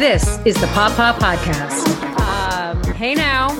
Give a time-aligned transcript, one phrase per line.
[0.00, 1.86] This is the Papa Podcast.
[2.18, 3.50] Um, hey now.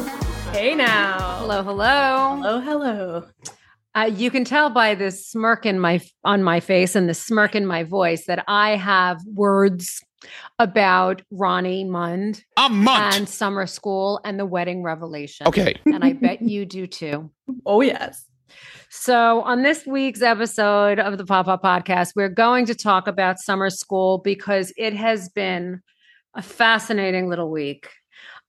[0.53, 1.37] Hey now.
[1.39, 2.37] Hello, hello.
[2.43, 3.40] Hello, hello.
[4.01, 7.55] Uh, you can tell by the smirk in my on my face and the smirk
[7.55, 10.02] in my voice that I have words
[10.59, 13.16] about Ronnie Mund A month.
[13.16, 15.47] and summer school and the wedding revelation.
[15.47, 15.77] okay.
[15.84, 17.30] And I bet you do too.
[17.66, 18.25] Oh, yes.
[18.91, 23.70] So, on this week's episode of the Papa Podcast, we're going to talk about summer
[23.70, 25.80] school because it has been
[26.34, 27.89] a fascinating little week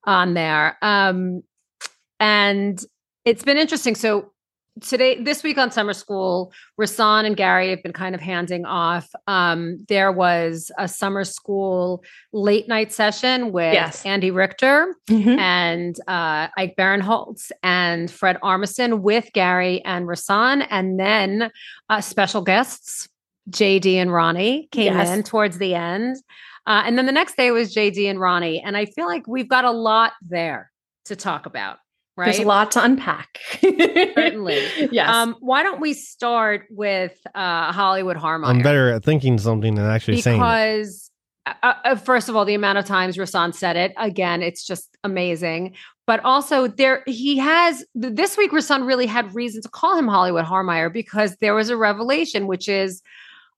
[0.05, 0.77] on there.
[0.81, 1.41] Um,
[2.19, 2.79] and
[3.25, 3.95] it's been interesting.
[3.95, 4.30] So,
[4.79, 9.09] today, this week on summer school, Rahsaan and Gary have been kind of handing off.
[9.27, 14.05] Um, there was a summer school late night session with Yes.
[14.05, 15.37] Andy Richter Mhm.
[15.37, 20.65] and uh, Ike Barinholtz and Fred Armisen with Gary and Rahsaan.
[20.69, 21.51] And then
[21.89, 23.09] uh, special guests,
[23.49, 25.09] JD and Ronnie, came Yes.
[25.09, 26.15] in towards the end.
[26.67, 28.61] Uh, and then the next day was JD and Ronnie.
[28.61, 30.71] And I feel like we've got a lot there
[31.05, 31.77] to talk about,
[32.21, 32.27] right?
[32.27, 33.39] There's a lot to unpack.
[33.59, 34.63] Certainly.
[34.91, 35.09] yes.
[35.09, 38.45] Um, why don't we start with uh, Hollywood Harmeyer?
[38.45, 41.09] I'm better at thinking something than actually saying because
[41.47, 44.95] uh, uh, first of all the amount of times Rahsaan said it again it's just
[45.03, 45.73] amazing
[46.05, 50.45] but also there he has this week Rahsaan really had reason to call him Hollywood
[50.45, 53.01] Harmeyer because there was a revelation which is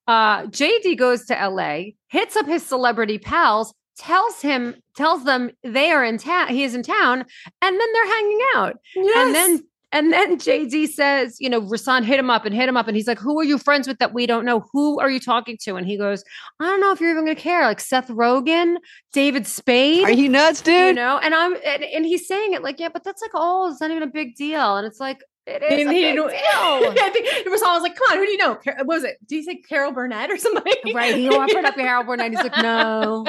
[0.07, 5.91] uh JD goes to LA hits up his celebrity pals tells him tells them they
[5.91, 7.25] are in town he is in town
[7.61, 9.15] and then they're hanging out yes.
[9.17, 9.63] and then
[9.93, 12.87] and then JD says, you know, Rahsaan hit him up and hit him up.
[12.87, 14.65] And he's like, Who are you friends with that we don't know?
[14.73, 15.75] Who are you talking to?
[15.75, 16.23] And he goes,
[16.59, 17.61] I don't know if you're even gonna care.
[17.61, 18.77] Like Seth Rogen,
[19.13, 20.05] David Spade.
[20.05, 20.87] Are you nuts, dude?
[20.87, 23.69] you know, and I'm and, and he's saying it like, yeah, but that's like, oh,
[23.69, 24.77] it's not even a big deal.
[24.77, 26.09] And it's like, it is And he.
[26.09, 28.57] I think it was was like, come on, who do you know?
[28.63, 29.17] What was it?
[29.27, 30.71] Do you say Carol Burnett or somebody?
[30.93, 31.15] right.
[31.15, 32.31] He offered up Carol Burnett.
[32.31, 33.25] He's like, no.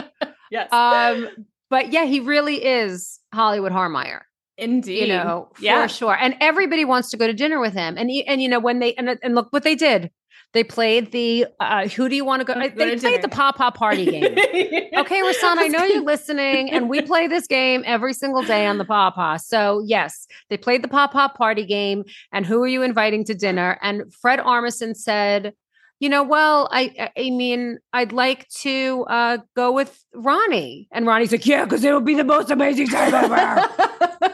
[0.54, 0.72] Yes.
[0.72, 1.28] Um,
[1.69, 4.20] but yeah, he really is Hollywood Harmeyer.
[4.56, 5.00] Indeed.
[5.00, 5.87] you know, for Yeah.
[5.88, 6.16] sure.
[6.16, 7.97] And everybody wants to go to dinner with him.
[7.98, 10.10] And he- and you know when they and, and look what they did.
[10.53, 12.54] They played the uh, who do you want to go?
[12.54, 13.20] They played dinner.
[13.20, 14.22] the pop pop party game.
[14.97, 18.78] Okay, Rahsaan, I know you're listening, and we play this game every single day on
[18.78, 19.41] the Papa.
[19.44, 22.04] So yes, they played the Papa Party game.
[22.32, 23.76] And who are you inviting to dinner?
[23.82, 25.53] And Fred Armisen said,
[26.04, 31.32] "You know, well, I, I- mean, I'd like to uh, go with Ronnie." And Ronnie's
[31.32, 34.31] like, "Yeah, because it'll be the most amazing time ever."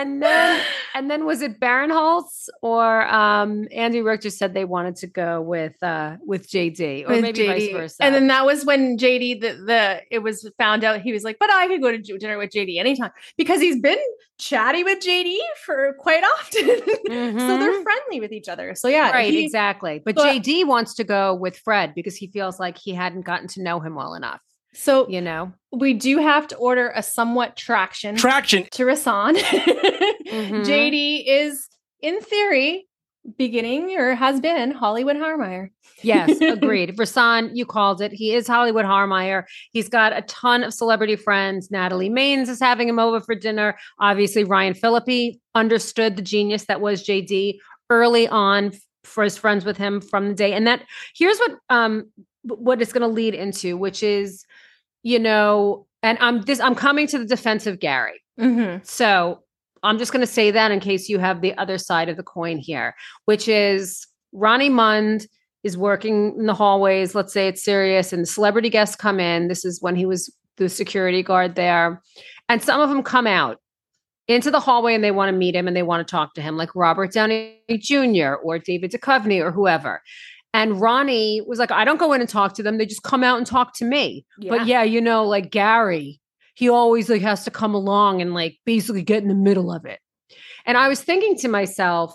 [0.00, 0.62] and then
[0.94, 5.80] and then was it Barinholtz or um Andy Just said they wanted to go with
[5.82, 8.02] uh with JD or With maybe vice versa.
[8.04, 11.38] And then that was when JD the, the it was found out he was like,
[11.38, 13.98] but I could go to dinner with JD anytime because he's been
[14.38, 16.66] chatty with JD for quite often.
[17.06, 18.74] so they're friendly with each other.
[18.74, 19.14] So yeah, Mm-hmm.
[19.14, 20.02] right, he- exactly.
[20.04, 23.48] But but- JD wants to go with Fred because he feels like he hadn't gotten
[23.48, 24.40] to know him well enough,
[24.76, 25.52] So you know.
[25.72, 28.64] we do have to order a somewhat traction Traction.
[28.72, 29.34] to Rahsaan.
[30.26, 30.64] Mhm.
[30.64, 31.68] JD is
[32.00, 32.86] in theory
[33.38, 35.70] beginning or has been Hollywood Harmeyer.
[36.02, 36.96] Yes, agreed.
[36.96, 38.12] Rahsaan, you called it.
[38.12, 39.44] He is Hollywood Harmeyer.
[39.72, 41.70] He's got a ton of celebrity friends.
[41.70, 43.76] Natalie Maines is having him over for dinner.
[43.98, 47.58] Obviously, Ryan Phillippe understood the genius that was JD
[47.90, 48.72] early on
[49.04, 50.52] for his friends with him from the day.
[50.52, 50.82] And that
[51.16, 52.10] here's what um
[52.42, 54.44] what it's going to lead into, which is,
[55.06, 58.20] you know, and I'm this I'm coming to the defense of Gary.
[58.40, 58.82] Mm-hmm.
[58.82, 59.38] So
[59.84, 62.24] I'm just going to say that in case you have the other side of the
[62.24, 62.92] coin here,
[63.26, 65.28] which is Ronnie Mund
[65.62, 67.14] is working in the hallways.
[67.14, 69.46] Let's say it's serious, and the celebrity guests come in.
[69.46, 72.02] This is when he was the security guard there.
[72.48, 73.60] And some of them come out
[74.26, 76.42] into the hallway and they want to meet him and they want to talk to
[76.42, 78.34] him, like Robert Downey Jr.
[78.42, 80.02] or David Duchovny or whoever.
[80.56, 82.78] And Ronnie was like, I don't go in and talk to them.
[82.78, 84.24] They just come out and talk to me.
[84.56, 86.18] But yeah, you know, like Gary,
[86.54, 89.84] he always like has to come along and like basically get in the middle of
[89.84, 90.00] it.
[90.64, 92.14] And I was thinking to myself,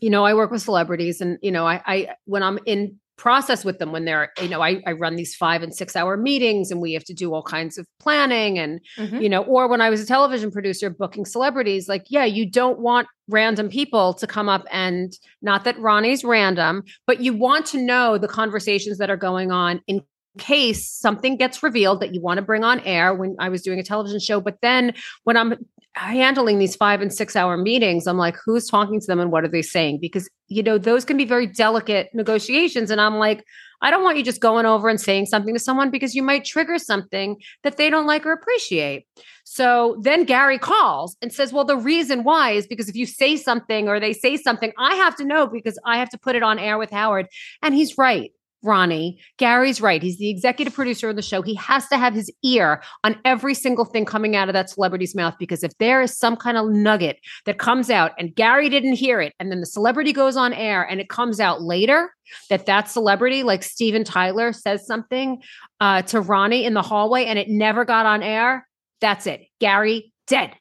[0.00, 3.64] you know, I work with celebrities and you know, I I when I'm in process
[3.64, 6.70] with them when they're, you know, I, I run these five and six hour meetings
[6.70, 9.20] and we have to do all kinds of planning and Mhm.
[9.22, 12.78] you know, or when I was a television producer booking celebrities, like, yeah, you don't
[12.78, 15.12] want random people to come up and
[15.42, 19.82] not that Ronnie's random, but you want to know the conversations that are going on
[19.86, 20.00] in
[20.38, 23.78] case something gets revealed that you want to bring on air when I was doing
[23.78, 24.40] a television show.
[24.40, 24.94] But then
[25.24, 25.54] when I'm
[25.94, 29.44] handling these five and six hour meetings, I'm like, who's talking to them and what
[29.44, 29.98] are they saying?
[30.00, 32.90] Because, you know, those can be very delicate negotiations.
[32.90, 33.44] And I'm like,
[33.80, 36.44] I don't want you just going over and saying something to someone because you might
[36.44, 39.06] trigger something that they don't like or appreciate.
[39.44, 43.36] So then Gary calls and says, Well, the reason why is because if you say
[43.36, 46.42] something or they say something, I have to know because I have to put it
[46.42, 47.28] on air with Howard.
[47.62, 48.32] And he's right.
[48.62, 50.02] Ronnie, Gary's right.
[50.02, 51.42] He's the executive producer of the show.
[51.42, 55.14] He has to have his ear on every single thing coming out of that celebrity's
[55.14, 58.94] mouth because if there is some kind of nugget that comes out and Gary didn't
[58.94, 62.12] hear it, and then the celebrity goes on air and it comes out later
[62.50, 65.40] that that celebrity, like Steven Tyler, says something
[65.80, 68.66] uh, to Ronnie in the hallway and it never got on air,
[69.00, 69.42] that's it.
[69.60, 70.52] Gary dead,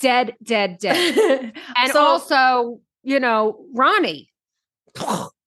[0.00, 1.52] dead, dead, dead.
[1.76, 4.30] and So- also, you know, Ronnie.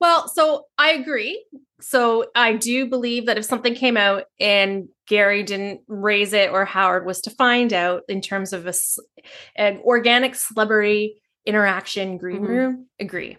[0.00, 1.44] Well, so I agree.
[1.80, 6.64] So I do believe that if something came out and Gary didn't raise it or
[6.64, 8.72] Howard was to find out in terms of a,
[9.56, 12.48] an organic celebrity interaction green Mhm.
[12.48, 13.36] room, agree.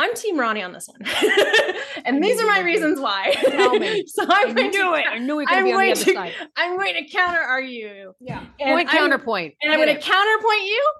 [0.00, 1.00] I'm Team Ronnie on this one.
[2.04, 3.32] and these are my reasons why.
[3.50, 4.04] Tell me.
[4.06, 5.04] so I'm I going knew to, it.
[5.08, 6.32] I knew we could I'm be on the going other to- side.
[6.56, 8.14] I'm going to counter argue you.
[8.20, 8.44] Yeah.
[8.60, 9.54] And Point counterpoint.
[9.60, 10.92] and I'm going to counterpoint you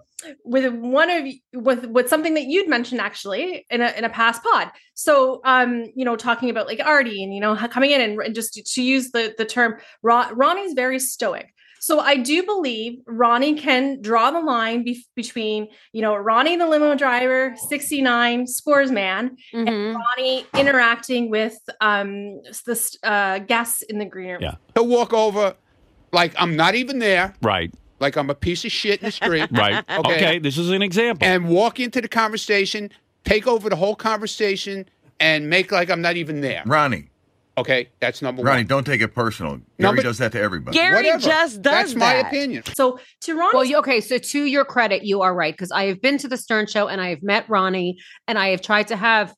[0.45, 4.43] with one of with with something that you'd mentioned actually in a in a past
[4.43, 4.71] pod.
[4.95, 8.35] So, um, you know, talking about like Artie and you know coming in and, and
[8.35, 11.53] just to, to use the the term, Ron, Ronnie's very stoic.
[11.81, 16.67] So I do believe Ronnie can draw the line be- between you know Ronnie the
[16.67, 19.95] limo driver, sixty nine scores man, Mhm.
[19.95, 24.43] Ronnie interacting with um the uh, guests in the green room.
[24.43, 24.57] Yeah.
[24.75, 25.55] He'll walk over
[26.13, 27.73] like I'm not even there, Right.
[28.01, 29.85] Like I'm a piece of shit in the street, Right.
[29.89, 30.15] Okay.
[30.15, 30.39] okay.
[30.39, 31.27] This is an example.
[31.27, 32.91] and walk into the conversation,
[33.25, 34.89] take over the whole conversation,
[35.21, 36.63] and make like I'm not even there.
[36.67, 37.09] Ronnie,
[37.59, 38.57] Okay, that's number Ronnie, one.
[38.59, 39.61] Ronnie, don't take it personal.
[39.81, 40.77] Gary does that to everybody.
[40.77, 41.19] Gary Whatever.
[41.19, 41.63] just does that.
[41.63, 42.63] That's my opinion.
[42.75, 44.01] So to Ronnie, Well, you, okay.
[44.01, 46.87] So to your credit, you are right because I have been to the Stern Show
[46.87, 47.99] and I have met Ronnie
[48.29, 49.35] and I have tried to have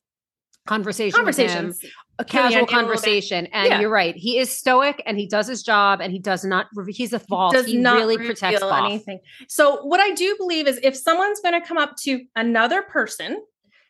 [0.67, 1.91] conversation with him, conversations.
[2.21, 2.69] A casual it a little bit.
[2.73, 3.47] conversation.
[3.47, 3.79] And Yeah.
[3.81, 4.15] you're right.
[4.15, 6.67] He is stoic and he does his job and he does not.
[6.89, 7.53] He's a false.
[7.53, 9.19] does he not really protects anything.
[9.47, 13.41] So what I do believe is if someone's going to come up to another person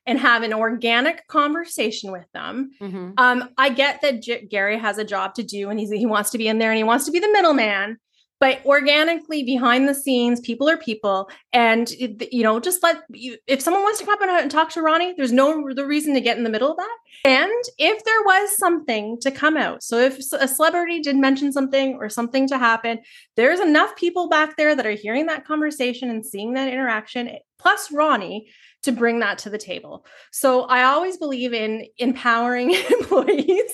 [0.08, 3.14] and have an organic conversation with them, Mhm.
[3.18, 6.32] um, I get that J- Gary has a job to do and he's he wants
[6.32, 7.98] to be in there and he wants to be the middleman.
[8.42, 13.04] But organically, behind the scenes, people are people, and eh, you know, just let.
[13.14, 15.86] If someone wants to come up and, uh, and talk to Ronnie, there's no the
[15.86, 16.98] reason to get in the middle of that.
[17.24, 21.98] And if there was something to come out, so if a celebrity did mention something
[21.98, 23.00] or something to happen,
[23.36, 27.30] there's enough people back there that are hearing that conversation and seeing that interaction,
[27.60, 28.50] plus Ronnie,
[28.84, 30.06] to bring that to the table.
[30.32, 33.74] So I always believe in empowering employees.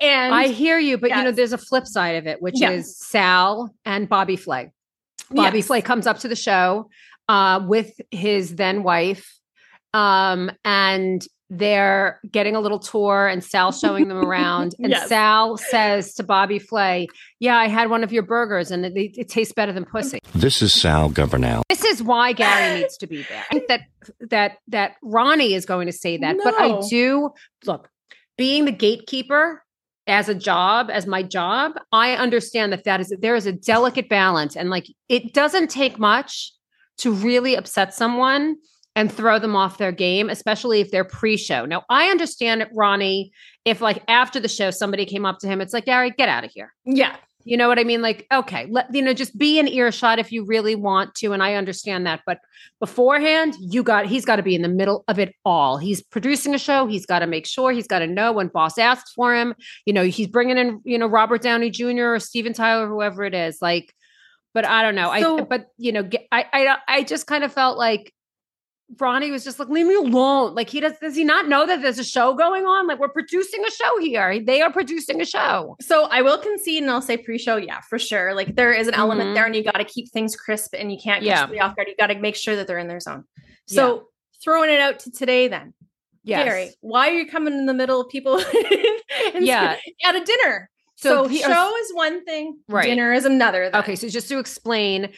[0.00, 2.96] And I hear you, but you know, there's a flip side of it, which is
[2.96, 4.72] Sal and Bobby Flay.
[5.30, 5.66] Bobby Yes.
[5.66, 6.88] Flay comes up to the show
[7.28, 9.32] uh, with his then wife,
[9.94, 14.74] um, and they're getting a little tour, and Sal showing them around.
[14.82, 15.08] And Yes.
[15.08, 17.08] Sal says to Bobby Flay,
[17.40, 20.62] "Yeah, I had one of your burgers, and it, it tastes better than pussy." This
[20.62, 21.62] is Sal Governale.
[21.68, 23.44] This is why Gary needs to be there.
[23.50, 23.80] I think that
[24.30, 27.30] that that Ronnie is going to say that, but I do
[27.66, 27.90] look
[28.38, 29.62] being the gatekeeper
[30.06, 31.72] as a job, as my job.
[31.92, 35.98] I understand that that is there is a delicate balance, and like it doesn't take
[35.98, 36.50] much
[36.98, 38.56] to really upset someone
[38.94, 41.64] and throw them off their game, especially if they're pre-show.
[41.64, 43.32] Now, I understand Ronnie.
[43.64, 46.44] If like after the show somebody came up to him, it's like Gary, get out
[46.44, 46.74] of here.
[46.84, 48.02] yeah, You know what I mean?
[48.02, 51.42] Like, okay, let you know, just be an earshot if you really want to, and
[51.42, 52.20] I understand that.
[52.26, 52.38] But
[52.80, 55.78] beforehand, you got he's got to be in the middle of it all.
[55.78, 56.86] He's producing a show.
[56.86, 59.54] He's got to make sure he's got to know when boss asks for him.
[59.86, 62.14] You know, he's bringing in you know Robert Downey Jr.
[62.14, 63.58] or Steven Tyler, whoever it is.
[63.62, 63.94] Like,
[64.54, 65.10] but I don't know.
[65.10, 68.12] I but you know, I I I just kind of felt like.
[68.98, 70.54] Ronnie was just like, leave me alone.
[70.54, 72.86] Like he does, does he not know that there's a show going on?
[72.86, 74.38] Like we're producing a show here.
[74.42, 75.76] They are producing a show.
[75.80, 78.34] So I will concede and I'll say pre-show, yeah, for sure.
[78.34, 79.34] Like there is an element Mhm.
[79.34, 81.32] there, and you got to keep things crisp, and you can't Yeah.
[81.34, 81.88] catch somebody off guard.
[81.88, 83.24] You got to make sure that they're in their zone.
[83.66, 84.08] So
[84.42, 85.72] throwing it out to today, then,
[86.24, 86.44] Yes.
[86.44, 88.38] Gary, why are you coming in the middle of people?
[89.34, 89.76] and Yeah.
[90.04, 90.68] at a dinner.
[90.96, 92.84] So So, show is one thing, Right.
[92.84, 93.70] dinner is another.
[93.70, 93.80] then.
[93.82, 95.12] Okay, so just to explain,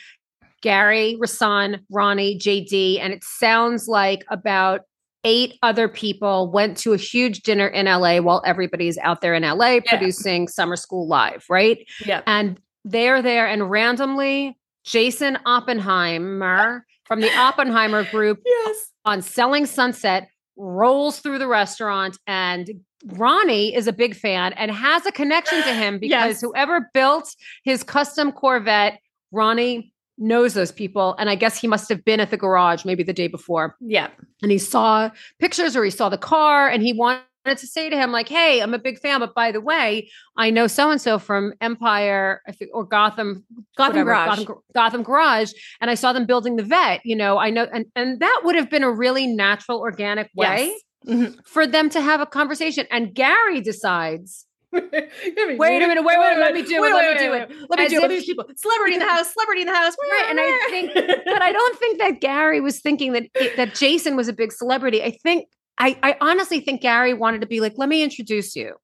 [0.64, 4.80] Gary, Rahsaan, Ronnie, JD, and it sounds like about
[5.22, 9.42] eight other people went to a huge dinner in LA while everybody's out there in
[9.42, 11.86] LA producing Summer School Live, right?
[12.06, 12.22] Yeah.
[12.26, 18.90] And they're there, and randomly, Jason Oppenheimer from the Oppenheimer Group Yes.
[19.04, 22.70] on Selling Sunset rolls through the restaurant and
[23.06, 26.40] Ronnie is a big fan and has a connection to him because Yes.
[26.40, 28.98] whoever built his custom Corvette,
[29.32, 31.14] Ronnie knows those people.
[31.18, 34.08] And I guess he must have been at the garage maybe the day before Yeah.
[34.42, 37.96] and he saw pictures or he saw the car and he wanted to say to
[37.96, 40.98] him like hey i'm a big fan but by the way i know so and
[40.98, 42.40] so from empire
[42.72, 43.44] or gotham
[43.76, 44.38] Gotham whatever, Garage.
[44.38, 45.52] gotham, gotham garage
[45.82, 48.54] and i saw them building the vet you know i know and, and that would
[48.54, 50.72] have been a really natural organic way
[51.04, 51.16] Yes.
[51.18, 51.36] Mhm.
[51.46, 54.46] for them to have a conversation and gary decides
[54.92, 57.70] wait Wait a minute, wait, wait, let me do it, let me do it.
[57.70, 58.08] Let me do it.
[58.08, 59.94] These people, celebrity in the house, celebrity in the house.
[60.10, 63.74] Right, and I think, but I don't think that Gary was thinking that it, that
[63.74, 65.02] Jason was a big celebrity.
[65.02, 68.74] I think I, I honestly think Gary wanted to be like, let me introduce you.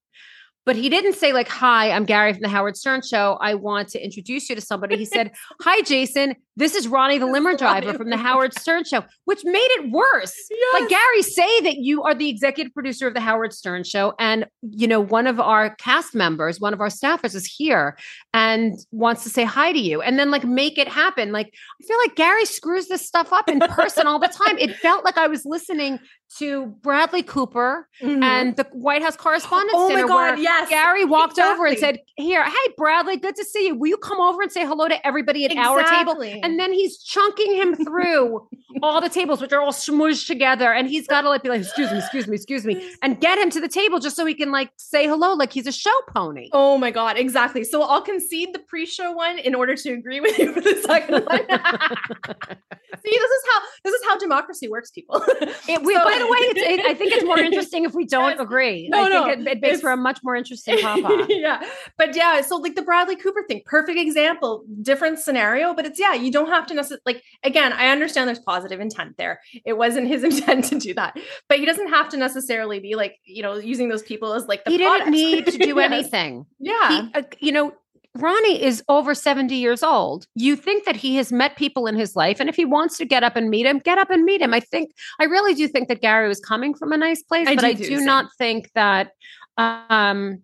[0.65, 3.37] But he didn't say like, "Hi, I'm Gary from the Howard Stern Show.
[3.41, 5.31] I want to introduce you to somebody." He said,
[5.61, 6.35] "Hi, Jason.
[6.61, 10.35] This is Ronnie, the limo driver from the Howard Stern Show," which made it worse.
[10.73, 14.45] Like Gary, say that you are the executive producer of the Howard Stern Show, and
[14.61, 17.97] you know one of our cast members, one of our staffers, is here
[18.31, 21.31] and wants to say hi to you, and then like make it happen.
[21.31, 21.51] Like
[21.81, 24.59] I feel like Gary screws this stuff up in person all the time.
[24.59, 25.97] It felt like I was listening
[26.37, 28.23] to Bradley Cooper Mhm.
[28.23, 30.69] and the White House Correspondents' oh my Dinner, god, yes.
[30.69, 33.75] Gary walked over and said, "Here, hey Bradley, good to see you.
[33.75, 36.39] Will you come over and say hello to everybody at our table?" Exactly.
[36.51, 38.45] And then he's chunking him through
[38.83, 41.61] all the tables, which are all smooshed together, and he's got to like be like,
[41.61, 44.33] "Excuse me, excuse me, excuse me," and get him to the table just so he
[44.33, 46.49] can like say hello, like he's a show pony.
[46.51, 47.63] Oh my god, exactly.
[47.63, 51.23] So I'll concede the pre-show one in order to agree with you for the second
[51.25, 51.39] one.
[53.03, 55.23] See, this is how this is how democracy works, people.
[55.67, 58.05] It, we, So- by the way, it's, it, I think it's more interesting if we
[58.05, 58.39] don't Yes.
[58.39, 58.87] agree.
[58.89, 61.25] No, I no, think it, it makes for a much more interesting papa.
[61.29, 61.61] yeah.
[61.97, 66.13] But yeah, so like the Bradley Cooper thing, perfect example, different scenario, but it's yeah,
[66.13, 69.41] you don't have to necessarily like again, I understand there's positive intent there.
[69.65, 71.17] It wasn't his intent to do that.
[71.49, 74.63] But he doesn't have to necessarily be like, you know, using those people as like
[74.63, 75.91] the he didn't need to do Yes.
[75.91, 76.45] anything.
[76.59, 77.01] Yeah.
[77.03, 77.73] He, uh, you know,
[78.15, 80.25] Ronnie is over 70 years old.
[80.35, 82.41] You think that he has met people in his life.
[82.41, 84.53] And if he wants to get up and meet him, get up and meet him.
[84.53, 87.55] I think, I really do think that Gary was coming from a nice place, I
[87.55, 89.11] but do I too, do not think that,
[89.57, 90.41] um,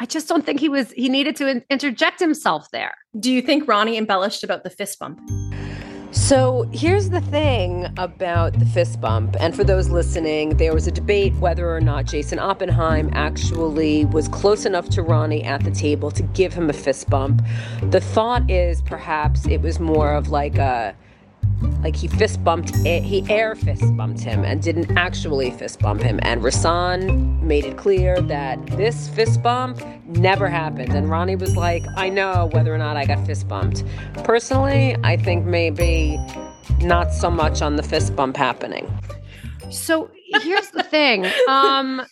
[0.00, 2.92] I just don't think he was, he needed to in- interject himself there.
[3.18, 5.20] Do you think Ronnie embellished about the fist bump?
[6.10, 9.36] So here's the thing about the fist bump.
[9.40, 14.28] And for those listening, there was a debate whether or not Jason Oppenheim actually was
[14.28, 17.42] close enough to Ronnie at the table to give him a fist bump.
[17.82, 20.94] The thought is perhaps it was more of like a
[21.84, 26.00] like he fist bumped it, he air fist bumped him and didn't actually fist bump
[26.00, 26.18] him.
[26.22, 30.94] And Rahsaan made it clear that this fist bump never happened.
[30.94, 33.84] And Ronnie was like I know whether or not I got fist bumped.
[34.24, 36.18] Personally I think maybe
[36.80, 38.90] not so much on the fist bump happening.
[39.70, 40.10] So
[40.42, 41.26] here's the thing.
[41.48, 42.02] Um,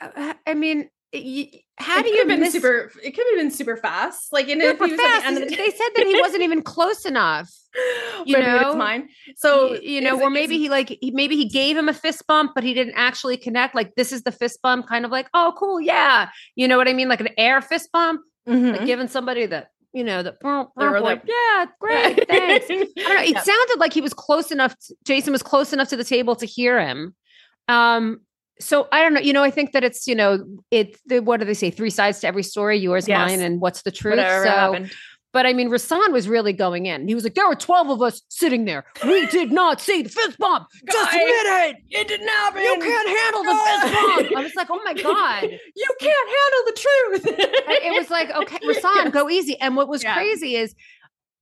[0.46, 3.50] I, mean, y- how it do you have been miss super it could have been
[3.50, 4.32] super fast.
[4.32, 5.22] Like and if super he was at fast?
[5.22, 7.50] the end of the They said that he wasn't even close enough.
[8.24, 8.68] you Maybe know?
[8.70, 9.08] it's mine.
[9.36, 12.26] So Y- you know, or maybe he like he, maybe he gave him a fist
[12.26, 13.74] bump, but he didn't actually connect.
[13.74, 16.88] Like this is the fist bump, kind of like, oh, cool, yeah, you know what
[16.88, 18.72] I mean, like an air fist bump, Mhm.
[18.78, 22.66] like giving somebody the you know the Or like, the- yeah, great, thanks.
[22.70, 23.22] I don't know.
[23.22, 23.42] It Yeah.
[23.42, 24.74] sounded like he was close enough.
[24.78, 27.14] t- Jason was close enough to the table to hear him.
[27.68, 28.20] Um,
[28.60, 29.20] so I don't know.
[29.20, 30.96] You know, I think that it's you know, it.
[31.06, 31.70] the what do they say?
[31.70, 33.18] Three sides to every story: yours, Yes.
[33.30, 34.16] mine, and what's the truth.
[34.16, 34.92] Whatever so, happened.
[35.32, 37.06] but I mean, Rahsaan was really going in.
[37.08, 38.84] He was like, "There were twelve of us sitting there.
[39.04, 40.66] We did not see the fist bump.
[40.90, 41.76] Just admit it.
[41.90, 42.62] It didn't happen.
[42.62, 45.42] You can't handle the fist bump." I was like, "Oh my god."
[45.76, 47.38] you can't handle the truth.
[47.68, 49.12] It was like, okay, Rahsaan, Yes.
[49.12, 49.60] go easy.
[49.60, 50.14] And what was Yeah.
[50.14, 50.74] crazy is,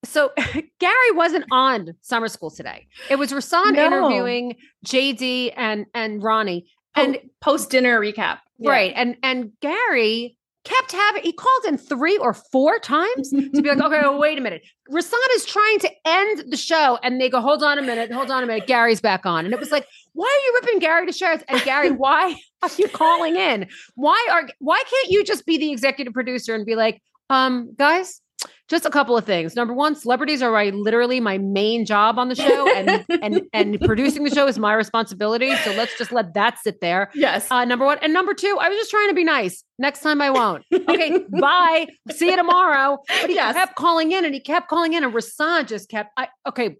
[0.05, 0.33] so
[0.81, 2.87] Gary wasn't on summer school today.
[3.09, 3.87] It was Rahsaan No.
[3.87, 8.39] interviewing JD and and Ronnie, and post dinner recap.
[8.59, 8.71] Yeah.
[8.71, 11.23] right, and and Gary kept having.
[11.23, 14.63] He called in three or four times to be like, okay, well, wait a minute.
[14.91, 18.31] Rahsaan is trying to end the show, and they go, hold on a minute, hold
[18.31, 18.67] on a minute.
[18.67, 21.45] Gary's back on, and it was like, why are you ripping Gary to shreds?
[21.49, 23.69] And Gary, why are you calling in?
[23.95, 28.21] Why are why can't you just be the executive producer and be like, um, guys,
[28.69, 29.55] just a couple of things.
[29.57, 33.81] Number one, celebrities are my, literally my main job on the show, and and and
[33.81, 35.55] producing the show is my responsibility.
[35.57, 37.11] So let's just let that sit there.
[37.15, 37.51] Yes.
[37.51, 37.99] Uh, number one.
[38.01, 39.63] And number two, I was just trying to be nice.
[39.79, 40.65] Next time I won't.
[40.73, 41.87] Okay, bye.
[42.11, 42.99] See you tomorrow.
[43.21, 43.55] But he Yes.
[43.55, 46.11] kept calling in and he kept calling in, and Rahsaan just kept.
[46.17, 46.77] I okay.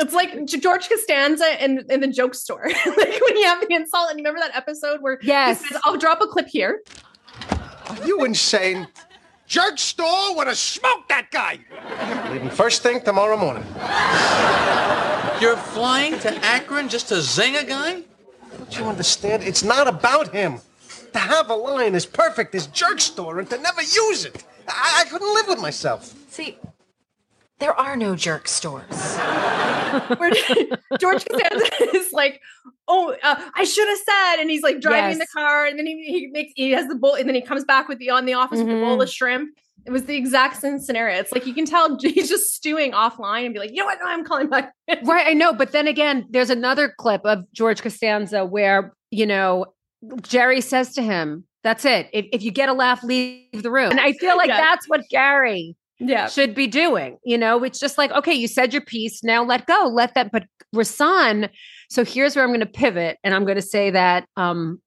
[0.00, 2.64] It's like George Costanza in, in the joke store.
[2.86, 5.60] like when you have the insult, and you remember that episode where Yes.
[5.62, 6.80] he says, I'll drop a clip here.
[7.88, 8.88] Are you insane?
[9.52, 11.58] Jerk store would have smoked that guy.
[12.32, 13.62] Leaving first thing tomorrow morning.
[15.42, 18.02] You're flying to Akron just to zing a guy?
[18.56, 19.42] Don't you understand?
[19.42, 20.60] It's not about him.
[21.12, 24.42] To have a line as perfect as Jerk Store and to never use it.
[24.66, 26.14] I, I couldn't live with myself.
[26.30, 26.56] See,
[27.62, 29.16] there are no jerk stores.
[30.16, 30.30] Where
[30.98, 32.40] George Costanza is like,
[32.88, 36.02] "Oh, uh, I should have said," and he's like driving the car, and then he,
[36.04, 38.34] he makes he has the bowl, and then he comes back with the on the
[38.34, 39.02] office with the bowl Mhm.
[39.04, 39.50] of shrimp.
[39.84, 41.18] It was the exact same scenario.
[41.18, 43.98] It's like you can tell he's just stewing offline and be like, "You know what?
[44.00, 44.72] No, I'm calling back."
[45.04, 49.64] right i know but then again there's another clip of george costanza where you know
[50.20, 53.90] jerry says to him that's it if, if you get a laugh leave the room
[53.90, 54.58] and i feel like Yeah.
[54.58, 58.72] that's what gary Yeah, should be doing you know it's just like okay you said
[58.72, 60.44] your piece now let go let that but
[60.74, 61.48] rahsaan
[61.88, 64.80] so here's where i'm going to pivot and i'm going to say that um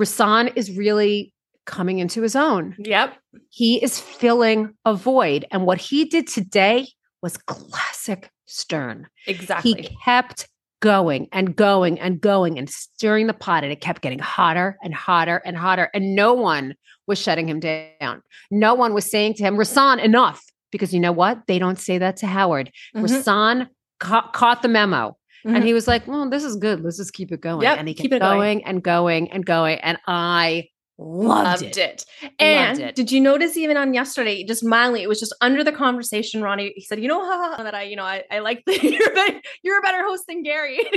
[0.00, 1.32] rahsaan is really
[1.64, 3.16] coming into his own yep.
[3.50, 6.88] he is filling a void and what he did today
[7.22, 9.72] was classic stern Exactly.
[9.72, 10.48] he kept
[10.80, 14.94] going and going and going and stirring the pot and it kept getting hotter and
[14.94, 16.74] hotter and hotter and no one
[17.06, 20.40] was shutting him down no one was saying to him rahsaan enough
[20.72, 23.02] because you know what they don't say that to howard Mhm.
[23.04, 23.68] rahsaan
[24.00, 25.54] ca- caught the memo Mhm.
[25.56, 27.88] and he was like well this is good let's just keep it going Yep, and
[27.88, 28.38] he keep kept it going.
[28.38, 31.76] going and going and going and i loved, loved it.
[31.76, 32.04] it.
[32.38, 32.94] And it.
[32.94, 36.72] did you notice even on yesterday, just mildly, it was just under the conversation, Ronnie,
[36.76, 37.22] he said, you know
[37.58, 40.42] that I, you know, I, I like the, you're, a, you're a better host than
[40.42, 40.78] Gary.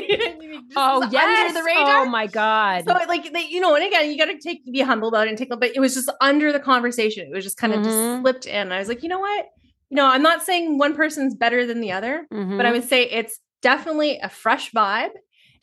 [0.76, 2.02] Oh yes Under the radar.
[2.02, 4.82] oh my god So like they, you know, and again, you got to take be
[4.82, 7.28] humble about it and take a but it was just under the conversation.
[7.28, 7.84] It was just kind of Mhm.
[7.86, 8.72] just slipped in.
[8.72, 9.46] I was like, you know what?
[9.90, 12.66] You know, I'm not saying one person's better than the other, but Mhm.
[12.66, 15.10] I would say it's definitely a fresh vibe.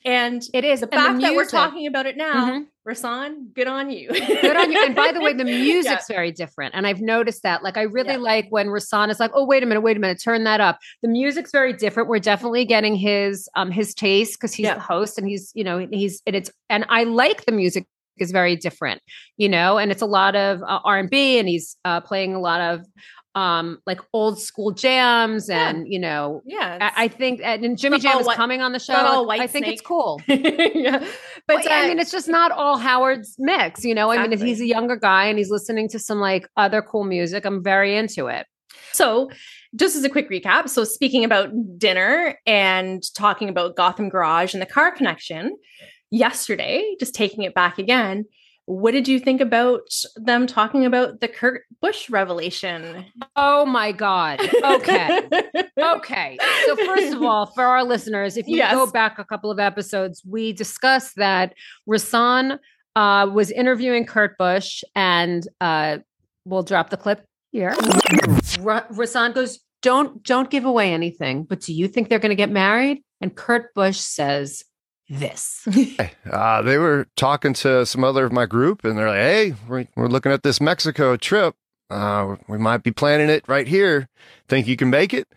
[0.07, 2.67] And it is the And fact that we're talking about it now, Mhm.
[2.89, 4.09] Rahsaan, good on you.
[4.09, 4.79] good on you.
[4.85, 5.59] And by the way, the Yeah.
[5.59, 6.77] music's very different.
[6.77, 7.65] And I've noticed that.
[7.65, 8.19] Like, I really Yeah.
[8.19, 10.79] like when Rahsaan is like, oh, wait a minute, wait a minute, turn that up.
[11.03, 12.09] The music's very different.
[12.09, 14.75] We're definitely getting his um his taste because he's Yeah.
[14.75, 17.85] the host and he's, you know, he's and it's and I like the music
[18.19, 19.03] is very different,
[19.37, 22.61] you know, and it's a lot of uh, R&B and he's uh playing a lot
[22.61, 22.87] of
[23.37, 25.69] um like old school jams Yeah.
[25.69, 26.79] and you know yeah.
[26.81, 28.95] I, I think and Jimmy Jam is white- coming on the show.
[28.95, 30.21] all I White think it's cool.
[30.27, 31.07] yeah.
[31.47, 34.11] But I uh, mean, it's just not all Howard's mix, you know.
[34.11, 37.05] I mean, if he's a younger guy and he's listening to some like other cool
[37.05, 38.47] music, I'm very into it.
[38.93, 39.31] So,
[39.75, 44.63] just as a quick recap, so speaking about dinner and talking about Gotham Garage and
[44.63, 45.57] the car connection,
[46.11, 48.25] yesterday, just taking it back again,
[48.67, 49.83] what did you think about
[50.17, 53.05] them talking about the Kurt Busch revelation?
[53.37, 54.41] Oh my god.
[54.63, 55.23] Okay.
[55.79, 56.37] okay.
[56.67, 58.75] So first of all, for our listeners, if you Yes.
[58.75, 61.55] go back a couple of episodes, we discussed that
[61.89, 62.59] Rahsaan
[62.97, 65.99] uh, was interviewing Kurt Busch, and uh,
[66.45, 67.75] we'll drop the clip here.
[68.61, 72.35] Ra- Rahsaan goes, "Don't don't give away anything, but do you think they're going to
[72.37, 74.65] get married?" And Kurt Busch says
[75.09, 75.67] this.
[76.31, 79.87] Uh, they were talking to some other of my group, and they're like, "Hey, we're,
[79.95, 81.55] we're looking at this Mexico trip.
[81.89, 84.09] Uh, we might be planning it right here.
[84.49, 85.29] Think you can make it?"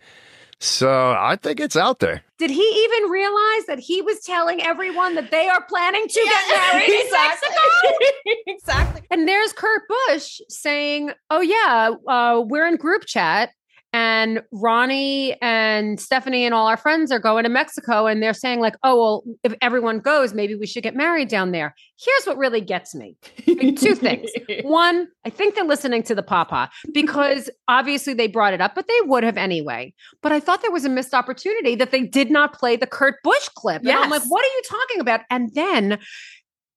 [0.58, 2.22] So I think it's out there.
[2.38, 6.72] Did he even realize that he was telling everyone that they are planning to get
[6.72, 8.34] married in Mexico?
[8.46, 9.02] exactly.
[9.10, 13.50] And there's Kurt Busch saying, "Oh yeah, uh, we're in group chat,
[13.92, 18.60] and Ronnie and Stephanie and all our friends are going to Mexico, and they're saying
[18.60, 22.38] like, oh well, if everyone goes, maybe we should get married down there." Here's what
[22.38, 24.30] really gets me: Like, two things.
[24.62, 28.86] One, I think they're listening to the Papa because obviously they brought it up, but
[28.86, 29.92] they would have anyway.
[30.22, 33.16] But I thought there was a missed opportunity that they did not play the Kurt
[33.24, 33.82] Busch clip.
[33.82, 35.20] And I'm like, what are you talking about?
[35.30, 35.98] And then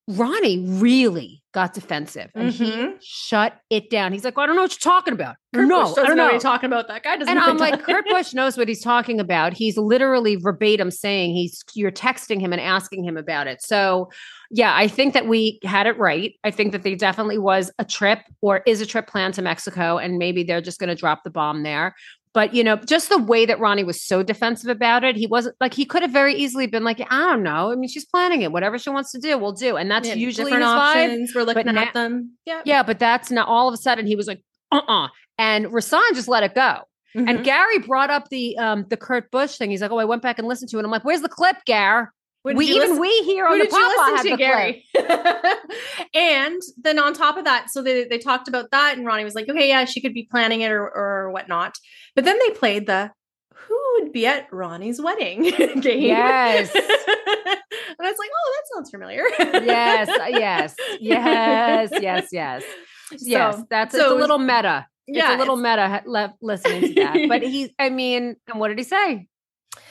[0.07, 2.97] Ronnie really got defensive and he Mhm.
[3.01, 4.11] shut it down.
[4.11, 5.35] He's like, well, I don't know what you're talking about.
[5.53, 6.23] Kurt no, I don't know know.
[6.25, 6.87] what you're talking about.
[6.87, 9.53] That guy doesn't And I'm like, Kurt Busch knows what he's talking about.
[9.53, 13.61] He's literally verbatim saying he's you're texting him and asking him about it.
[13.61, 14.09] So
[14.49, 16.33] yeah, I think that we had it right.
[16.43, 19.97] I think that there definitely was a trip or is a trip planned to Mexico,
[19.97, 21.95] and maybe they're just gonna drop the bomb there.
[22.33, 25.55] But you know, just the way that Ronnie was so defensive about it, he wasn't
[25.61, 27.71] like he could have very easily been like, I don't know.
[27.71, 28.51] I mean, she's planning it.
[28.51, 29.77] Whatever she wants to do, we'll do.
[29.77, 31.27] And that's Yeah, usually his vibe.
[31.35, 32.31] We're looking at na- them.
[32.45, 32.61] Yeah.
[32.65, 34.41] Yeah, but that's not all of a sudden he was like,
[34.71, 35.09] uh-uh.
[35.37, 36.79] And Rahsaan just let it go.
[37.15, 37.29] Mhm.
[37.29, 39.69] And Gary brought up the um the Kurt Busch thing.
[39.69, 40.79] He's like, oh, I went back and listened to it.
[40.79, 42.11] And I'm like, where's the clip, Gar?
[42.43, 44.83] We even listen- we here on the Papa had to, the Gary?
[46.13, 49.33] and then on top of that, so they, they talked about that, and Ronnie was
[49.35, 51.77] like, okay, yeah, she could be planning it or, or whatnot.
[52.15, 53.11] But then they played the
[53.53, 55.43] who would be at Ronnie's wedding
[55.81, 56.01] game.
[56.01, 56.73] Yes.
[56.75, 59.23] and I was like, oh, that sounds familiar.
[59.65, 62.63] yes, uh, yes, yes, yes, yes,
[63.21, 63.55] yes.
[63.57, 64.87] So- That's so a little meta.
[65.05, 67.17] Yeah, it's a little meta left listening to that.
[67.27, 69.27] But he, I mean, and what did he say?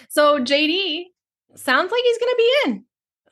[0.08, 1.04] So JD
[1.54, 2.84] sounds like he's going to be in.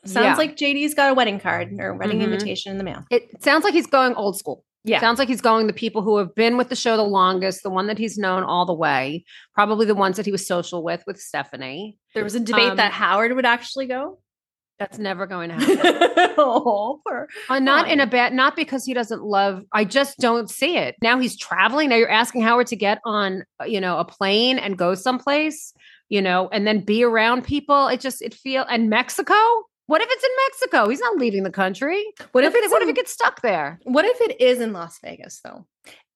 [0.04, 0.34] Sounds Yeah.
[0.36, 2.24] like JD's got a wedding card or wedding Mhm.
[2.24, 3.04] invitation in the mail.
[3.10, 4.62] It sounds like he's going old school.
[4.84, 5.00] Yeah.
[5.00, 7.70] Sounds like he's going the people who have been with the show the longest, the
[7.70, 11.04] one that he's known all the way, probably the ones that he was social with,
[11.06, 11.98] with Stephanie.
[12.14, 14.18] There was a debate Um, that Howard would actually go.
[14.78, 16.34] That's never going to happen.
[16.38, 17.02] oh.
[17.50, 19.62] Uh, not in a bad, not because he doesn't love.
[19.74, 20.94] I just don't see it.
[21.02, 21.90] Now he's traveling.
[21.90, 25.74] Now you're asking Howard to get on, uh, you know, a plane and go someplace,
[26.08, 27.88] you know, and then be around people.
[27.88, 29.34] It just it feel and Mexico.
[29.90, 30.88] What if it's in Mexico?
[30.88, 32.00] He's not leaving the country.
[32.30, 33.80] What if it's what if it gets stuck there?
[33.82, 35.66] What if it is in Las Vegas though?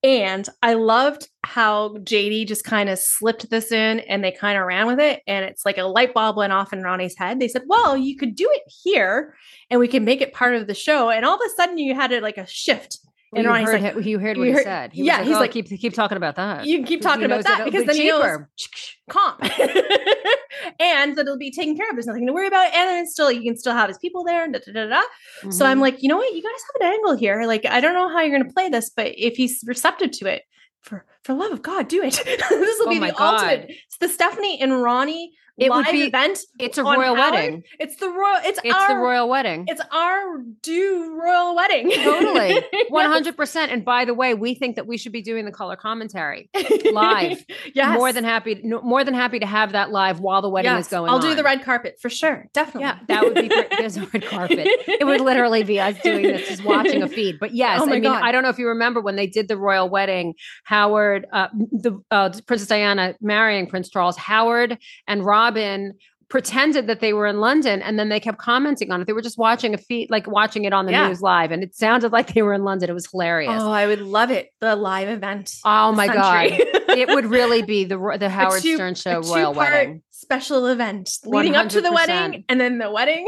[0.04, 4.66] And I loved how JD just kind of slipped this in and they kind of
[4.66, 5.22] ran with it.
[5.26, 7.40] And it's like a light bulb went off in Ronnie's head.
[7.40, 9.34] They said, well, you could do it here
[9.70, 11.10] and we can make it part of the show.
[11.10, 13.00] And all of a sudden you had it like a shift.
[13.36, 14.92] And you Ronnie's heard, like, you heard you what he said.
[14.92, 16.66] He yeah, was he's "Oh, like- keep keep talking about that.
[16.66, 18.22] you can keep talking about that because be then he knows
[18.56, 19.10] cheaper.
[19.10, 19.40] comp
[20.80, 21.96] and that it'll be taken care of.
[21.96, 22.66] There's nothing to worry about.
[22.66, 24.46] And then it's still, you can still have his people there.
[24.50, 25.50] Da, da, da, da.
[25.50, 25.82] So I'm Mhm.
[25.82, 26.32] like, you know what?
[26.34, 27.44] You guys have an angle here.
[27.44, 30.26] Like, I don't know how you're going to play this, but if he's receptive to
[30.26, 30.42] it,
[30.82, 32.12] for for love of God, do it.
[32.24, 33.60] this will Oh be the ultimate.
[33.62, 33.66] God.
[33.86, 36.38] It's the Stephanie and Ronnie It would be- event.
[36.58, 37.32] it's a royal Howard.
[37.32, 37.62] wedding.
[37.78, 38.40] It's the royal.
[38.44, 39.66] It's, It's our the royal wedding.
[39.68, 41.90] It's our due royal wedding.
[41.92, 42.60] Totally.
[42.90, 43.56] 100%.
[43.70, 46.50] And by the way, we think that we should be doing the color commentary
[46.92, 47.44] live.
[47.74, 47.96] yes.
[47.98, 50.86] More than happy more than happy to have that live while the wedding Yes.
[50.86, 51.08] is going on.
[51.10, 51.22] I'll on.
[51.22, 52.46] do the red carpet for sure.
[52.52, 52.82] Definitely.
[52.82, 53.70] Yeah, that would be great.
[53.78, 54.58] There's a red carpet.
[54.66, 57.38] It would literally be us doing this, just watching a feed.
[57.38, 58.22] But yes, Oh I mean, God.
[58.22, 62.00] I don't know if you remember when they did the royal wedding, Howard, uh, the
[62.10, 65.94] uh, Princess Diana marrying Prince Charles, Howard and Robin
[66.30, 69.06] pretended that they were in London and then they kept commenting on it.
[69.06, 71.06] They were just watching a feed, like watching it on the Yeah.
[71.08, 72.88] news live, and it sounded like they were in London.
[72.88, 73.52] It was hilarious.
[73.62, 74.48] Oh, I would love it.
[74.60, 75.52] The live event.
[75.64, 76.48] Oh my god,
[77.02, 80.02] it would really be the the Howard two- Stern show royal wedding.
[80.10, 83.26] special event leading up to the wedding and then the wedding.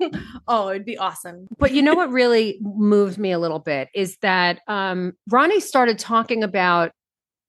[0.48, 1.46] oh, it'd be awesome.
[1.58, 5.98] But you know what really moved me a little bit is that um, Ronnie started
[5.98, 6.92] talking about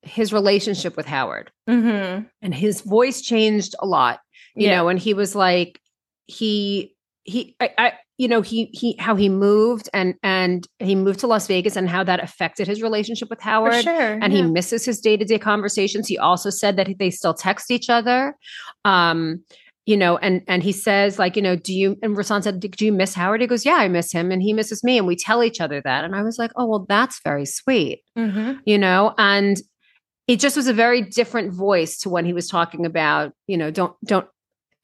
[0.01, 2.23] his relationship with Howard, Mm-hmm.
[2.41, 4.19] and his voice changed a lot.
[4.55, 4.77] You Yeah.
[4.77, 5.79] know, and he was like,
[6.27, 11.19] he he I, I you know he he how he moved and and he moved
[11.19, 13.83] to Las Vegas and how that affected his relationship with Howard.
[13.83, 14.19] sure.
[14.21, 18.35] and he misses his day-to-day conversations he also said that they still text each other
[18.85, 19.43] um
[19.85, 22.85] you know and and he says like you know do you and Rahsaan said do
[22.85, 25.15] you miss howard he goes yeah i miss him and he misses me and we
[25.15, 28.59] tell each other that and i was like oh well that's very sweet Mhm.
[28.65, 29.57] you know and
[30.29, 33.71] it just was a very different voice to when he was talking about you know
[33.71, 34.27] don't don't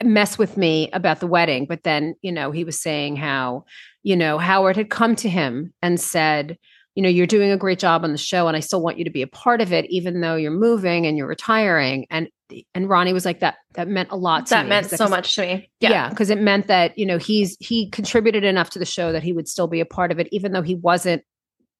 [0.04, 3.64] mess with me about the wedding but then you know he was saying how
[4.04, 6.58] you know howard had come to him and said
[6.96, 9.06] you know you're doing a great job on the show and i still want you
[9.06, 12.28] to be a part of it even though you're moving and you're retiring and
[12.74, 14.58] and ronnie was like that that meant a lot to me.
[14.58, 14.70] That me.
[14.70, 15.70] meant so much to me.
[15.80, 19.24] yeah because it meant that you know he's he contributed enough to the show that
[19.24, 21.24] he would still be a part of it even though he wasn't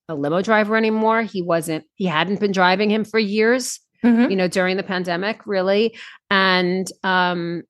[0.10, 4.30] a limo driver anymore he wasn't he hadn't been driving him for years Mhm.
[4.30, 5.98] you know during the pandemic really
[6.30, 7.64] and um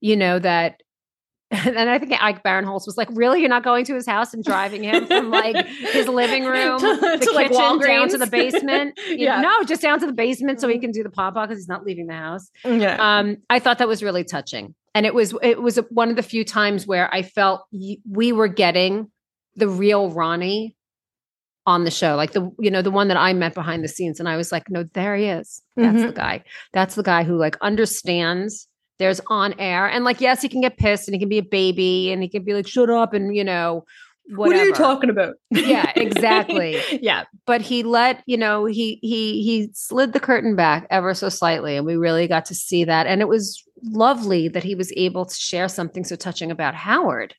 [0.00, 0.80] you know that
[1.52, 4.44] and I think Ike Barinholtz was like, "Really, you're not going to his house and
[4.44, 8.28] driving him from like his living room, To- the to, like, kitchen, down to the
[8.28, 8.96] basement?
[9.08, 9.40] Know, Yeah.
[9.40, 11.84] no, just down to the basement so he can do the pop because he's not
[11.84, 12.96] leaving the house." Yeah.
[13.00, 16.22] um, I thought that was really touching, and it was it was one of the
[16.22, 19.10] few times where I felt we were getting
[19.56, 20.76] the real Ronnie
[21.66, 24.18] on the show, like the you know the one that I met behind the scenes,
[24.18, 25.62] and I was like, no, there he is.
[25.76, 26.06] That's Mhm.
[26.08, 26.44] the guy.
[26.72, 28.66] That's the guy who like understands.
[28.98, 31.42] There's on air, and like yes, he can get pissed, and he can be a
[31.42, 33.84] baby, and he can be like, shut up, and you know.
[34.36, 35.34] what are you talking about?
[35.50, 37.24] Yeah, exactly yeah.
[37.46, 41.76] but he let you know he he he slid the curtain back ever so slightly
[41.76, 45.24] and we really got to see that and it was lovely that he was able
[45.24, 47.34] to share something so touching about howard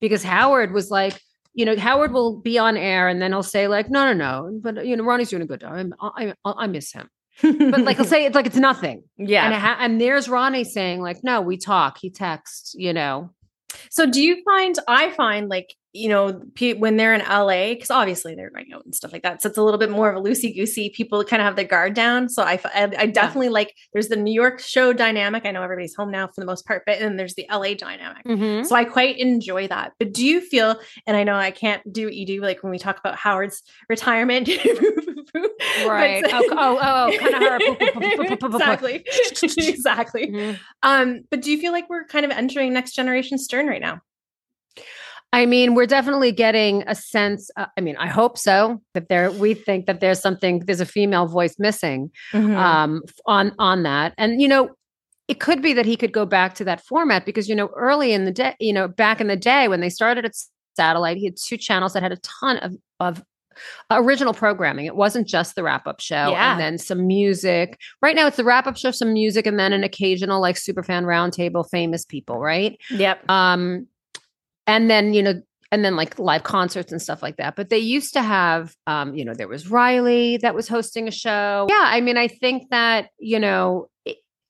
[0.00, 1.20] because howard was like
[1.58, 4.60] you know howard will be on air and then he'll say like no no no
[4.62, 5.92] but you know ronnie's doing a good job.
[6.00, 7.10] I i, I miss him.
[7.42, 9.02] But like he'll say it's like it's nothing.
[9.16, 9.44] Yeah.
[9.44, 13.30] and, ha- and there's ronnie saying like no we talk he texts you know.
[13.90, 16.42] So do you find I find like you know
[16.78, 19.56] when they're in LA because obviously they're going out and stuff like that so it's
[19.56, 22.28] a little bit more of a loosey goosey people kind of have their guard down
[22.28, 26.10] so I, I, definitely like there's the New York show dynamic I know everybody's home
[26.10, 29.66] now for the most part but then there's the LA dynamic so I quite enjoy
[29.68, 32.62] that but do you feel and I know I can't do what you do like
[32.62, 34.48] when we talk about Howard's retirement
[35.86, 38.46] right But- oh oh oh kind of poo.
[38.56, 39.04] exactly
[39.42, 40.58] exactly Mhm.
[40.82, 44.00] um but do you feel like we're kind of entering next generation Stern right now
[45.32, 47.50] I mean, we're definitely getting a sense.
[47.56, 48.80] Uh, I mean, I hope so.
[48.94, 52.56] That there, we think that there's something, there's a female voice missing Mm-hmm.
[52.56, 54.14] um, on on that.
[54.16, 54.70] And you know,
[55.28, 58.12] it could be that he could go back to that format because you know early
[58.12, 60.32] in the day, you know, back in the day when they started at
[60.76, 63.22] satellite, he had two channels that had a ton of of
[63.90, 64.86] original programming.
[64.86, 66.52] It wasn't just the wrap up show Yeah.
[66.52, 67.78] and then some music.
[68.00, 71.04] Right now, it's the wrap up show, some music, and then an occasional like superfan
[71.04, 72.78] roundtable, famous people, right?
[72.90, 73.28] Yep.
[73.28, 73.86] Um,
[74.68, 77.56] and then you know, and then like live concerts and stuff like that.
[77.56, 81.10] But they used to have, um, you know, there was Riley that was hosting a
[81.10, 81.66] show.
[81.68, 83.88] Yeah, I mean, I think that you know,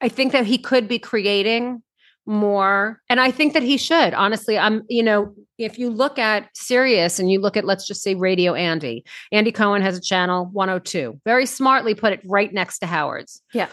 [0.03, 1.83] I think that he could be creating
[2.27, 6.47] more and i think that he should honestly i'm you know if you look at
[6.55, 9.03] sirius and you look at let's just say radio andy
[9.33, 13.69] andy cohen has a channel 102 very smartly put it right next to howard's Yeah.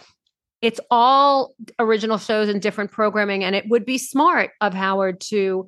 [0.62, 5.68] it's all original shows and different programming and it would be smart of howard to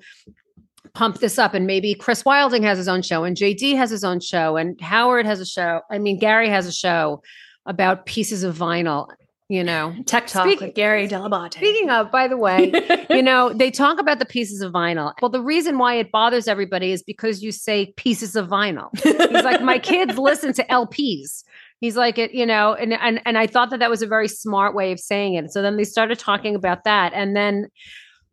[0.93, 4.03] pump this up and maybe chris wilding has his own show and jd has his
[4.03, 7.21] own show and howard has a show i mean gary has a show
[7.65, 9.07] about pieces of vinyl
[9.49, 11.53] you know Tech Talk Speak- with Gary Dell'Abate.
[11.53, 12.71] Speaking of, by the way,
[13.09, 15.13] you know, they talk about the pieces of vinyl.
[15.21, 18.89] Well, the reason why it bothers everybody is because you say pieces of vinyl.
[19.01, 21.45] He's like, my kids listen to LPs.
[21.79, 24.27] He's like, it, you know, and and and I thought that that was a very
[24.27, 25.51] smart way of saying it.
[25.51, 27.69] So then they started talking about that, and then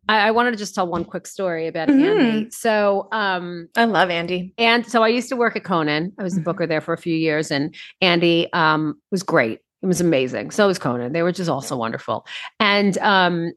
[0.07, 2.49] I, I wanted to just tell one quick story about Andy.
[2.51, 4.53] So, um, I love Andy.
[4.57, 6.13] and so I used to work at Conan.
[6.19, 9.59] I was a booker there for a few years, and Andy um, was great.
[9.81, 10.51] It was amazing.
[10.51, 11.13] So was Conan.
[11.13, 12.25] They were just also wonderful.
[12.59, 13.51] And um,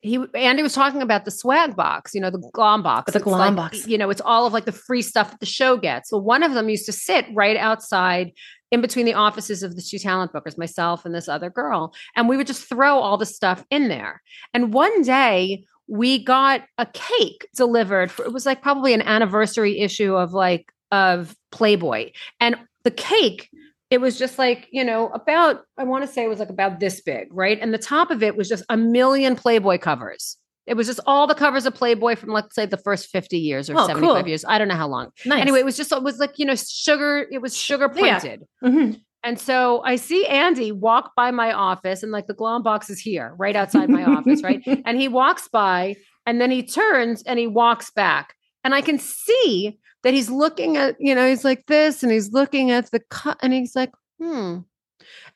[0.00, 3.12] he Andy was talking about the swag box, you know, the glom box.
[3.12, 3.86] The glom like, box.
[3.86, 6.10] You know, it's all of like the free stuff that the show gets.
[6.10, 8.32] So one of them used to sit right outside
[8.70, 11.94] in between the offices of the two talent bookers, myself and this other girl.
[12.16, 14.22] And we would just throw all the stuff in there.
[14.54, 19.78] And one day we got a cake delivered for it was like probably an anniversary
[19.78, 22.12] issue of like of Playboy.
[22.40, 23.50] And the cake,
[23.90, 26.80] it was just like, you know, about I want to say it was like about
[26.80, 27.58] this big, right?
[27.60, 30.36] And the top of it was just a million Playboy covers.
[30.66, 33.70] It was just all the covers of Playboy from let's say the first 50 years
[33.70, 34.28] or Oh, 75 cool.
[34.28, 34.44] years.
[34.46, 35.10] I don't know how long.
[35.24, 35.40] Nice.
[35.40, 38.18] Anyway, it was just it was like, you know, sugar, it was sugar Yeah.
[38.18, 38.42] printed.
[38.64, 39.00] Mhm.
[39.22, 43.00] And so I see Andy walk by my office, and like the glom box is
[43.00, 44.62] here, right outside my office, right?
[44.86, 48.98] And he walks by, and then he turns and he walks back, and I can
[48.98, 53.00] see that he's looking at, you know, he's like this, and he's looking at the
[53.10, 54.58] cut, and he's like, hmm.